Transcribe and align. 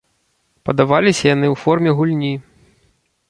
Падаваліся 0.69 1.23
яны 1.35 1.47
ў 1.53 1.63
форме 1.65 1.91
гульні. 1.99 2.31